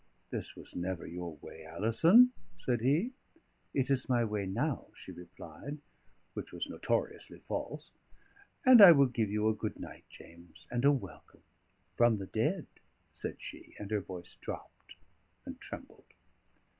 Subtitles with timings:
[0.31, 3.11] "This was never your way, Alison," said he.
[3.71, 5.77] "It is my way now," she replied:
[6.33, 7.91] which was notoriously false,
[8.65, 11.43] "and I will give you a good night, James, and a welcome
[11.95, 12.65] from the dead,"
[13.13, 14.95] said she, and her voice dropped
[15.45, 16.15] and trembled.